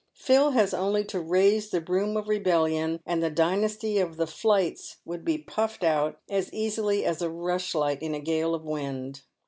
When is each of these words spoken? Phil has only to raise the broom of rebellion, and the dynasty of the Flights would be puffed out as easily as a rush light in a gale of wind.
Phil 0.15 0.49
has 0.53 0.73
only 0.73 1.05
to 1.05 1.19
raise 1.19 1.69
the 1.69 1.79
broom 1.79 2.17
of 2.17 2.27
rebellion, 2.27 2.99
and 3.05 3.21
the 3.21 3.29
dynasty 3.29 3.99
of 3.99 4.17
the 4.17 4.25
Flights 4.25 4.97
would 5.05 5.23
be 5.23 5.37
puffed 5.37 5.83
out 5.83 6.17
as 6.27 6.51
easily 6.51 7.05
as 7.05 7.21
a 7.21 7.29
rush 7.29 7.75
light 7.75 8.01
in 8.01 8.15
a 8.15 8.19
gale 8.19 8.55
of 8.55 8.65
wind. 8.65 9.21